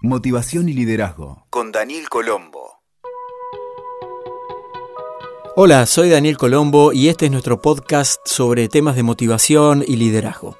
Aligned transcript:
Motivación 0.00 0.68
y 0.68 0.74
Liderazgo 0.74 1.44
con 1.50 1.72
Daniel 1.72 2.08
Colombo. 2.08 2.82
Hola, 5.56 5.86
soy 5.86 6.08
Daniel 6.08 6.36
Colombo 6.36 6.92
y 6.92 7.08
este 7.08 7.26
es 7.26 7.32
nuestro 7.32 7.60
podcast 7.60 8.20
sobre 8.24 8.68
temas 8.68 8.94
de 8.94 9.02
motivación 9.02 9.84
y 9.84 9.96
liderazgo. 9.96 10.56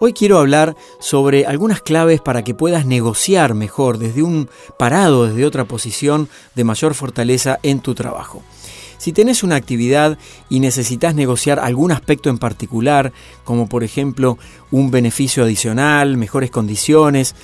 Hoy 0.00 0.14
quiero 0.14 0.38
hablar 0.38 0.76
sobre 0.98 1.44
algunas 1.44 1.82
claves 1.82 2.22
para 2.22 2.42
que 2.42 2.54
puedas 2.54 2.86
negociar 2.86 3.52
mejor 3.52 3.98
desde 3.98 4.22
un 4.22 4.48
parado, 4.78 5.26
desde 5.26 5.44
otra 5.44 5.66
posición 5.66 6.30
de 6.54 6.64
mayor 6.64 6.94
fortaleza 6.94 7.58
en 7.62 7.80
tu 7.80 7.94
trabajo. 7.94 8.42
Si 8.96 9.12
tenés 9.12 9.42
una 9.42 9.56
actividad 9.56 10.18
y 10.50 10.60
necesitas 10.60 11.14
negociar 11.14 11.58
algún 11.58 11.90
aspecto 11.90 12.28
en 12.28 12.36
particular, 12.36 13.14
como 13.44 13.66
por 13.66 13.82
ejemplo 13.82 14.36
un 14.70 14.90
beneficio 14.90 15.42
adicional, 15.42 16.18
mejores 16.18 16.50
condiciones, 16.50 17.34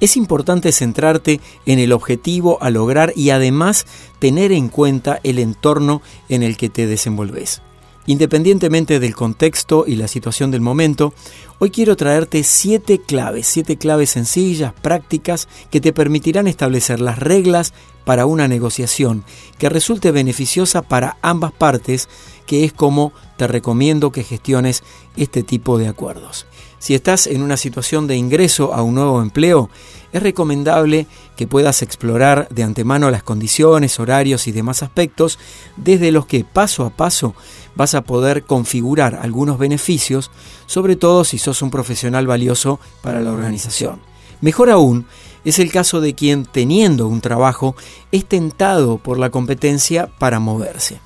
es 0.00 0.16
importante 0.16 0.72
centrarte 0.72 1.40
en 1.64 1.78
el 1.78 1.92
objetivo 1.92 2.58
a 2.60 2.70
lograr 2.70 3.12
y 3.16 3.30
además 3.30 3.86
tener 4.18 4.52
en 4.52 4.68
cuenta 4.68 5.20
el 5.22 5.38
entorno 5.38 6.02
en 6.28 6.42
el 6.42 6.56
que 6.56 6.68
te 6.68 6.86
desenvolves. 6.86 7.62
Independientemente 8.06 9.00
del 9.00 9.16
contexto 9.16 9.84
y 9.86 9.96
la 9.96 10.06
situación 10.06 10.52
del 10.52 10.60
momento, 10.60 11.12
hoy 11.58 11.70
quiero 11.70 11.96
traerte 11.96 12.44
siete 12.44 13.00
claves, 13.00 13.48
siete 13.48 13.78
claves 13.78 14.10
sencillas, 14.10 14.72
prácticas, 14.80 15.48
que 15.70 15.80
te 15.80 15.92
permitirán 15.92 16.46
establecer 16.46 17.00
las 17.00 17.18
reglas 17.18 17.74
para 18.04 18.24
una 18.24 18.46
negociación 18.46 19.24
que 19.58 19.68
resulte 19.68 20.12
beneficiosa 20.12 20.82
para 20.82 21.16
ambas 21.20 21.50
partes, 21.50 22.08
que 22.46 22.64
es 22.64 22.72
como 22.72 23.12
te 23.36 23.46
recomiendo 23.46 24.12
que 24.12 24.24
gestiones 24.24 24.82
este 25.16 25.42
tipo 25.42 25.78
de 25.78 25.88
acuerdos. 25.88 26.46
Si 26.78 26.94
estás 26.94 27.26
en 27.26 27.42
una 27.42 27.56
situación 27.56 28.06
de 28.06 28.16
ingreso 28.16 28.74
a 28.74 28.82
un 28.82 28.94
nuevo 28.94 29.22
empleo, 29.22 29.70
es 30.12 30.22
recomendable 30.22 31.06
que 31.36 31.46
puedas 31.46 31.82
explorar 31.82 32.48
de 32.50 32.62
antemano 32.62 33.10
las 33.10 33.22
condiciones, 33.22 33.98
horarios 33.98 34.46
y 34.46 34.52
demás 34.52 34.82
aspectos 34.82 35.38
desde 35.76 36.12
los 36.12 36.26
que 36.26 36.44
paso 36.44 36.84
a 36.84 36.90
paso 36.90 37.34
vas 37.74 37.94
a 37.94 38.02
poder 38.02 38.44
configurar 38.44 39.18
algunos 39.20 39.58
beneficios, 39.58 40.30
sobre 40.66 40.96
todo 40.96 41.24
si 41.24 41.38
sos 41.38 41.60
un 41.62 41.70
profesional 41.70 42.26
valioso 42.26 42.80
para 43.02 43.20
la 43.20 43.32
organización. 43.32 44.00
Mejor 44.40 44.70
aún, 44.70 45.06
es 45.44 45.58
el 45.58 45.70
caso 45.70 46.00
de 46.00 46.14
quien, 46.14 46.44
teniendo 46.44 47.06
un 47.06 47.20
trabajo, 47.20 47.76
es 48.12 48.26
tentado 48.26 48.98
por 48.98 49.18
la 49.18 49.30
competencia 49.30 50.08
para 50.18 50.40
moverse. 50.40 51.00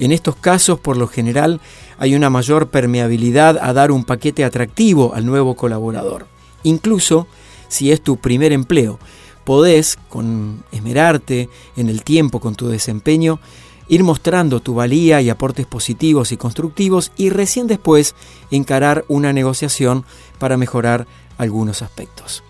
En 0.00 0.12
estos 0.12 0.36
casos, 0.36 0.78
por 0.78 0.96
lo 0.96 1.08
general, 1.08 1.60
hay 1.98 2.14
una 2.14 2.30
mayor 2.30 2.68
permeabilidad 2.68 3.58
a 3.60 3.72
dar 3.72 3.90
un 3.90 4.04
paquete 4.04 4.44
atractivo 4.44 5.14
al 5.14 5.26
nuevo 5.26 5.56
colaborador. 5.56 6.26
Incluso 6.62 7.26
si 7.68 7.92
es 7.92 8.00
tu 8.00 8.16
primer 8.16 8.52
empleo, 8.52 8.98
podés, 9.44 9.98
con 10.08 10.64
esmerarte 10.72 11.48
en 11.76 11.88
el 11.88 12.02
tiempo 12.02 12.40
con 12.40 12.54
tu 12.54 12.68
desempeño, 12.68 13.40
ir 13.88 14.04
mostrando 14.04 14.60
tu 14.60 14.74
valía 14.74 15.20
y 15.20 15.30
aportes 15.30 15.66
positivos 15.66 16.32
y 16.32 16.36
constructivos 16.36 17.12
y 17.16 17.30
recién 17.30 17.66
después 17.66 18.14
encarar 18.50 19.04
una 19.08 19.32
negociación 19.32 20.04
para 20.38 20.56
mejorar 20.56 21.06
algunos 21.38 21.82
aspectos. 21.82 22.42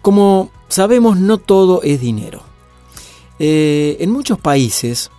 Como 0.00 0.50
sabemos, 0.68 1.18
no 1.18 1.38
todo 1.38 1.82
es 1.82 2.00
dinero. 2.00 2.42
Eh, 3.38 3.98
en 4.00 4.10
muchos 4.10 4.38
países, 4.38 5.10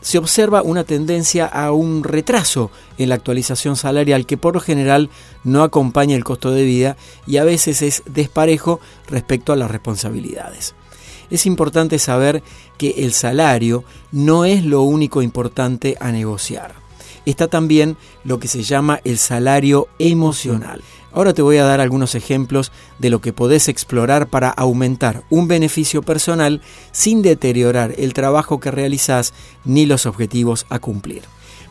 se 0.00 0.18
observa 0.18 0.62
una 0.62 0.84
tendencia 0.84 1.46
a 1.46 1.72
un 1.72 2.04
retraso 2.04 2.70
en 2.98 3.08
la 3.08 3.16
actualización 3.16 3.76
salarial 3.76 4.26
que 4.26 4.36
por 4.36 4.54
lo 4.54 4.60
general 4.60 5.10
no 5.44 5.62
acompaña 5.62 6.16
el 6.16 6.24
costo 6.24 6.50
de 6.50 6.64
vida 6.64 6.96
y 7.26 7.38
a 7.38 7.44
veces 7.44 7.82
es 7.82 8.02
desparejo 8.06 8.80
respecto 9.08 9.52
a 9.52 9.56
las 9.56 9.70
responsabilidades. 9.70 10.74
Es 11.30 11.46
importante 11.46 11.98
saber 11.98 12.42
que 12.78 12.90
el 12.98 13.12
salario 13.12 13.84
no 14.12 14.44
es 14.44 14.64
lo 14.64 14.82
único 14.82 15.20
importante 15.20 15.96
a 16.00 16.10
negociar. 16.10 16.87
Está 17.28 17.46
también 17.46 17.98
lo 18.24 18.38
que 18.40 18.48
se 18.48 18.62
llama 18.62 19.00
el 19.04 19.18
salario 19.18 19.86
emocional. 19.98 20.82
Ahora 21.12 21.34
te 21.34 21.42
voy 21.42 21.58
a 21.58 21.64
dar 21.64 21.78
algunos 21.78 22.14
ejemplos 22.14 22.72
de 22.98 23.10
lo 23.10 23.20
que 23.20 23.34
podés 23.34 23.68
explorar 23.68 24.28
para 24.28 24.48
aumentar 24.48 25.24
un 25.28 25.46
beneficio 25.46 26.00
personal 26.00 26.62
sin 26.90 27.20
deteriorar 27.20 27.92
el 27.98 28.14
trabajo 28.14 28.60
que 28.60 28.70
realizás 28.70 29.34
ni 29.66 29.84
los 29.84 30.06
objetivos 30.06 30.64
a 30.70 30.78
cumplir. 30.78 31.20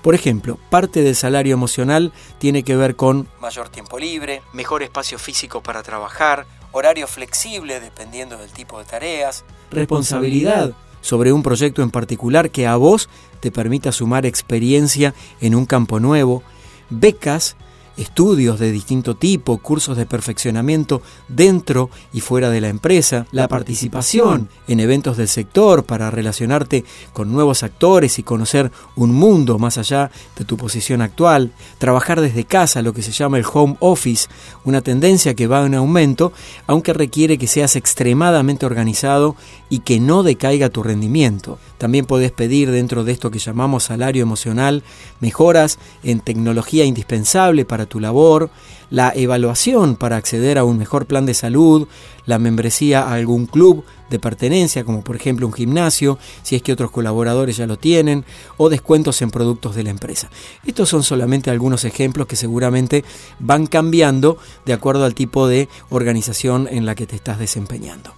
Por 0.03 0.13
ejemplo, 0.13 0.59
parte 0.69 1.01
del 1.01 1.15
salario 1.15 1.55
emocional 1.55 2.13
tiene 2.37 2.61
que 2.61 2.75
ver 2.75 2.95
con 2.95 3.27
mayor 3.41 3.69
tiempo 3.69 3.97
libre, 3.97 4.43
mejor 4.53 4.83
espacio 4.83 5.17
físico 5.17 5.63
para 5.63 5.81
trabajar, 5.81 6.45
horario 6.71 7.07
flexible 7.07 7.79
dependiendo 7.79 8.37
del 8.37 8.51
tipo 8.51 8.77
de 8.77 8.85
tareas, 8.85 9.43
responsabilidad 9.71 10.75
sobre 11.07 11.31
un 11.31 11.41
proyecto 11.41 11.83
en 11.83 11.89
particular 11.89 12.49
que 12.51 12.67
a 12.67 12.75
vos 12.75 13.07
te 13.39 13.49
permita 13.49 13.93
sumar 13.93 14.25
experiencia 14.25 15.13
en 15.39 15.55
un 15.55 15.65
campo 15.65 16.01
nuevo, 16.01 16.43
becas 16.89 17.55
estudios 17.97 18.59
de 18.59 18.71
distinto 18.71 19.15
tipo, 19.15 19.57
cursos 19.57 19.97
de 19.97 20.05
perfeccionamiento 20.05 21.01
dentro 21.27 21.89
y 22.13 22.21
fuera 22.21 22.49
de 22.49 22.61
la 22.61 22.69
empresa, 22.69 23.25
la 23.31 23.47
participación 23.47 24.49
en 24.67 24.79
eventos 24.79 25.17
del 25.17 25.27
sector 25.27 25.83
para 25.83 26.11
relacionarte 26.11 26.85
con 27.13 27.31
nuevos 27.31 27.63
actores 27.63 28.19
y 28.19 28.23
conocer 28.23 28.71
un 28.95 29.13
mundo 29.13 29.59
más 29.59 29.77
allá 29.77 30.11
de 30.37 30.45
tu 30.45 30.57
posición 30.57 31.01
actual, 31.01 31.51
trabajar 31.77 32.21
desde 32.21 32.45
casa, 32.45 32.81
lo 32.81 32.93
que 32.93 33.01
se 33.01 33.11
llama 33.11 33.37
el 33.37 33.45
home 33.51 33.77
office, 33.79 34.27
una 34.63 34.81
tendencia 34.81 35.33
que 35.33 35.47
va 35.47 35.65
en 35.65 35.75
aumento, 35.75 36.33
aunque 36.67 36.93
requiere 36.93 37.37
que 37.37 37.47
seas 37.47 37.75
extremadamente 37.75 38.65
organizado 38.65 39.35
y 39.69 39.79
que 39.79 39.99
no 39.99 40.23
decaiga 40.23 40.69
tu 40.69 40.83
rendimiento. 40.83 41.59
También 41.77 42.05
podés 42.05 42.31
pedir 42.31 42.71
dentro 42.71 43.03
de 43.03 43.11
esto 43.11 43.31
que 43.31 43.39
llamamos 43.39 43.85
salario 43.85 44.23
emocional 44.23 44.83
mejoras 45.19 45.77
en 46.03 46.19
tecnología 46.19 46.85
indispensable 46.85 47.65
para 47.65 47.85
tu 47.85 47.99
labor, 47.99 48.49
la 48.89 49.11
evaluación 49.15 49.95
para 49.95 50.17
acceder 50.17 50.57
a 50.57 50.63
un 50.63 50.77
mejor 50.77 51.05
plan 51.05 51.25
de 51.25 51.33
salud, 51.33 51.87
la 52.25 52.39
membresía 52.39 53.03
a 53.03 53.13
algún 53.13 53.45
club 53.45 53.83
de 54.09 54.19
pertenencia, 54.19 54.83
como 54.83 55.03
por 55.03 55.15
ejemplo 55.15 55.45
un 55.45 55.53
gimnasio, 55.53 56.17
si 56.43 56.55
es 56.55 56.61
que 56.61 56.71
otros 56.71 56.91
colaboradores 56.91 57.57
ya 57.57 57.67
lo 57.67 57.77
tienen, 57.77 58.25
o 58.57 58.69
descuentos 58.69 59.21
en 59.21 59.31
productos 59.31 59.75
de 59.75 59.83
la 59.83 59.89
empresa. 59.89 60.29
Estos 60.65 60.89
son 60.89 61.03
solamente 61.03 61.51
algunos 61.51 61.83
ejemplos 61.83 62.27
que 62.27 62.35
seguramente 62.35 63.03
van 63.39 63.67
cambiando 63.67 64.37
de 64.65 64.73
acuerdo 64.73 65.05
al 65.05 65.15
tipo 65.15 65.47
de 65.47 65.67
organización 65.89 66.67
en 66.71 66.85
la 66.85 66.95
que 66.95 67.07
te 67.07 67.15
estás 67.15 67.39
desempeñando. 67.39 68.16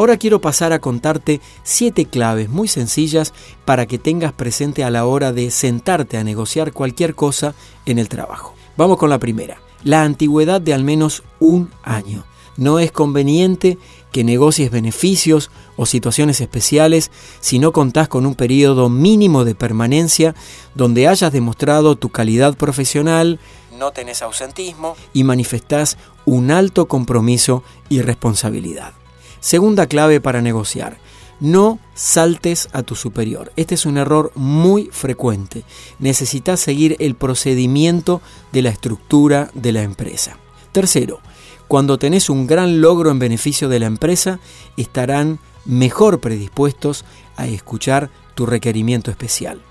Ahora 0.00 0.16
quiero 0.16 0.40
pasar 0.40 0.72
a 0.72 0.78
contarte 0.78 1.42
siete 1.62 2.06
claves 2.06 2.48
muy 2.48 2.68
sencillas 2.68 3.34
para 3.66 3.84
que 3.84 3.98
tengas 3.98 4.32
presente 4.32 4.82
a 4.82 4.88
la 4.88 5.04
hora 5.04 5.30
de 5.30 5.50
sentarte 5.50 6.16
a 6.16 6.24
negociar 6.24 6.72
cualquier 6.72 7.14
cosa 7.14 7.54
en 7.84 7.98
el 7.98 8.08
trabajo. 8.08 8.54
Vamos 8.78 8.96
con 8.96 9.10
la 9.10 9.18
primera. 9.18 9.60
La 9.84 10.02
antigüedad 10.02 10.58
de 10.62 10.72
al 10.72 10.84
menos 10.84 11.22
un 11.38 11.68
año. 11.82 12.24
No 12.56 12.78
es 12.78 12.92
conveniente 12.92 13.76
que 14.10 14.24
negocies 14.24 14.70
beneficios 14.70 15.50
o 15.76 15.84
situaciones 15.84 16.40
especiales 16.40 17.10
si 17.40 17.58
no 17.58 17.72
contás 17.72 18.08
con 18.08 18.24
un 18.24 18.36
periodo 18.36 18.88
mínimo 18.88 19.44
de 19.44 19.54
permanencia 19.54 20.34
donde 20.74 21.08
hayas 21.08 21.30
demostrado 21.30 21.96
tu 21.96 22.08
calidad 22.08 22.56
profesional, 22.56 23.38
no 23.78 23.90
tenés 23.90 24.22
ausentismo 24.22 24.96
y 25.12 25.24
manifestás 25.24 25.98
un 26.24 26.50
alto 26.50 26.88
compromiso 26.88 27.62
y 27.90 28.00
responsabilidad. 28.00 28.94
Segunda 29.40 29.86
clave 29.86 30.20
para 30.20 30.42
negociar. 30.42 30.98
No 31.40 31.78
saltes 31.94 32.68
a 32.72 32.82
tu 32.82 32.94
superior. 32.94 33.52
Este 33.56 33.74
es 33.74 33.86
un 33.86 33.96
error 33.96 34.30
muy 34.34 34.90
frecuente. 34.92 35.64
Necesitas 35.98 36.60
seguir 36.60 36.96
el 37.00 37.14
procedimiento 37.14 38.20
de 38.52 38.60
la 38.60 38.68
estructura 38.68 39.50
de 39.54 39.72
la 39.72 39.82
empresa. 39.82 40.36
Tercero, 40.72 41.20
cuando 41.66 41.98
tenés 41.98 42.28
un 42.28 42.46
gran 42.46 42.82
logro 42.82 43.10
en 43.10 43.18
beneficio 43.18 43.70
de 43.70 43.80
la 43.80 43.86
empresa, 43.86 44.38
estarán 44.76 45.38
mejor 45.64 46.20
predispuestos 46.20 47.06
a 47.36 47.46
escuchar 47.46 48.10
tu 48.34 48.44
requerimiento 48.44 49.10
especial. 49.10 49.62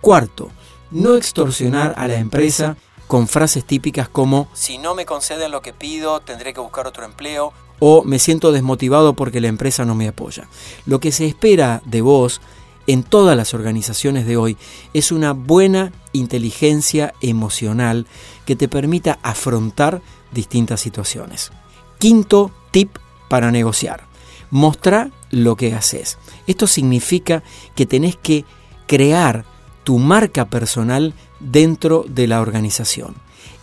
Cuarto, 0.00 0.50
no 0.90 1.14
extorsionar 1.14 1.94
a 1.96 2.08
la 2.08 2.16
empresa 2.16 2.76
con 3.06 3.28
frases 3.28 3.64
típicas 3.64 4.08
como 4.08 4.48
si 4.52 4.78
no 4.78 4.96
me 4.96 5.06
conceden 5.06 5.52
lo 5.52 5.62
que 5.62 5.72
pido, 5.72 6.20
tendré 6.20 6.52
que 6.52 6.60
buscar 6.60 6.88
otro 6.88 7.04
empleo 7.04 7.52
o 7.78 8.04
me 8.04 8.18
siento 8.18 8.52
desmotivado 8.52 9.14
porque 9.14 9.40
la 9.40 9.48
empresa 9.48 9.84
no 9.84 9.94
me 9.94 10.08
apoya. 10.08 10.48
Lo 10.86 11.00
que 11.00 11.12
se 11.12 11.26
espera 11.26 11.82
de 11.84 12.00
vos 12.00 12.40
en 12.86 13.02
todas 13.02 13.36
las 13.36 13.54
organizaciones 13.54 14.26
de 14.26 14.36
hoy 14.36 14.56
es 14.94 15.12
una 15.12 15.32
buena 15.32 15.92
inteligencia 16.12 17.14
emocional 17.20 18.06
que 18.44 18.56
te 18.56 18.68
permita 18.68 19.18
afrontar 19.22 20.02
distintas 20.32 20.80
situaciones. 20.80 21.50
Quinto 21.98 22.52
tip 22.70 22.96
para 23.28 23.50
negociar. 23.50 24.06
Mostra 24.50 25.10
lo 25.30 25.56
que 25.56 25.74
haces. 25.74 26.18
Esto 26.46 26.66
significa 26.66 27.42
que 27.74 27.86
tenés 27.86 28.16
que 28.16 28.44
crear 28.86 29.44
tu 29.82 29.98
marca 29.98 30.46
personal 30.46 31.14
dentro 31.40 32.04
de 32.08 32.26
la 32.28 32.40
organización. 32.40 33.14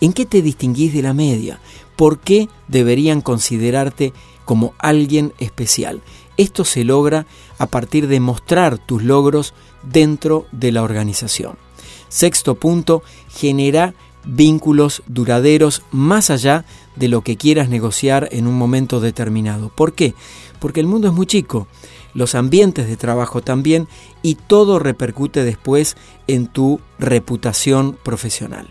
¿En 0.01 0.11
qué 0.11 0.25
te 0.25 0.41
distinguís 0.41 0.93
de 0.93 1.01
la 1.01 1.13
media? 1.13 1.59
Por 1.95 2.19
qué 2.19 2.49
deberían 2.67 3.21
considerarte 3.21 4.13
como 4.45 4.73
alguien 4.77 5.33
especial. 5.39 6.01
Esto 6.37 6.65
se 6.65 6.83
logra 6.83 7.25
a 7.57 7.67
partir 7.67 8.07
de 8.07 8.19
mostrar 8.19 8.77
tus 8.77 9.03
logros 9.03 9.53
dentro 9.83 10.45
de 10.51 10.71
la 10.71 10.83
organización. 10.83 11.57
Sexto 12.09 12.55
punto, 12.55 13.03
genera 13.29 13.93
vínculos 14.25 15.03
duraderos 15.07 15.83
más 15.91 16.29
allá 16.29 16.65
de 16.95 17.07
lo 17.07 17.21
que 17.21 17.37
quieras 17.37 17.69
negociar 17.69 18.29
en 18.31 18.47
un 18.47 18.55
momento 18.55 18.99
determinado. 18.99 19.69
¿Por 19.69 19.93
qué? 19.93 20.13
Porque 20.59 20.79
el 20.79 20.87
mundo 20.87 21.07
es 21.07 21.13
muy 21.13 21.25
chico, 21.25 21.67
los 22.13 22.35
ambientes 22.35 22.87
de 22.87 22.97
trabajo 22.97 23.41
también 23.41 23.87
y 24.21 24.35
todo 24.35 24.79
repercute 24.79 25.43
después 25.43 25.97
en 26.27 26.47
tu 26.47 26.79
reputación 26.99 27.97
profesional. 28.01 28.69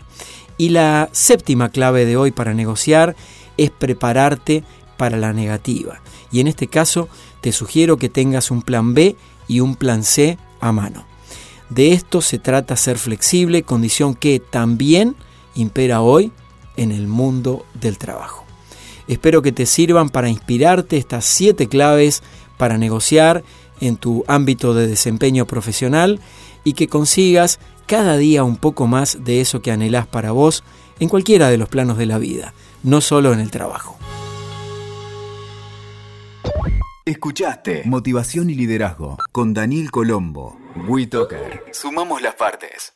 Y 0.57 0.69
la 0.69 1.09
séptima 1.11 1.69
clave 1.69 2.05
de 2.05 2.17
hoy 2.17 2.31
para 2.31 2.53
negociar 2.53 3.15
es 3.57 3.71
prepararte 3.71 4.63
para 4.97 5.17
la 5.17 5.33
negativa. 5.33 6.01
Y 6.31 6.39
en 6.39 6.47
este 6.47 6.67
caso 6.67 7.09
te 7.41 7.51
sugiero 7.51 7.97
que 7.97 8.09
tengas 8.09 8.51
un 8.51 8.61
plan 8.61 8.93
B 8.93 9.15
y 9.47 9.59
un 9.59 9.75
plan 9.75 10.03
C 10.03 10.37
a 10.59 10.71
mano. 10.71 11.05
De 11.69 11.91
esto 11.91 12.21
se 12.21 12.39
trata 12.39 12.75
ser 12.75 12.97
flexible, 12.97 13.63
condición 13.63 14.15
que 14.15 14.39
también 14.39 15.15
impera 15.55 16.01
hoy 16.01 16.31
en 16.77 16.91
el 16.91 17.07
mundo 17.07 17.65
del 17.73 17.97
trabajo. 17.97 18.45
Espero 19.07 19.41
que 19.41 19.51
te 19.51 19.65
sirvan 19.65 20.09
para 20.09 20.29
inspirarte 20.29 20.97
estas 20.97 21.25
siete 21.25 21.67
claves 21.67 22.23
para 22.57 22.77
negociar 22.77 23.43
en 23.81 23.97
tu 23.97 24.23
ámbito 24.27 24.73
de 24.73 24.87
desempeño 24.87 25.45
profesional 25.45 26.19
y 26.63 26.73
que 26.73 26.87
consigas 26.87 27.59
cada 27.87 28.17
día 28.17 28.43
un 28.43 28.57
poco 28.57 28.87
más 28.87 29.23
de 29.23 29.41
eso 29.41 29.61
que 29.61 29.71
anhelás 29.71 30.07
para 30.07 30.31
vos 30.31 30.63
en 30.99 31.09
cualquiera 31.09 31.49
de 31.49 31.57
los 31.57 31.69
planos 31.69 31.97
de 31.97 32.05
la 32.05 32.17
vida, 32.17 32.53
no 32.83 33.01
solo 33.01 33.33
en 33.33 33.39
el 33.39 33.51
trabajo. 33.51 33.97
Escuchaste 37.05 37.83
Motivación 37.85 38.49
y 38.49 38.55
Liderazgo 38.55 39.17
con 39.31 39.53
Daniel 39.53 39.91
Colombo. 39.91 40.57
WeToker. 40.87 41.65
Sumamos 41.71 42.21
las 42.21 42.35
partes. 42.35 42.93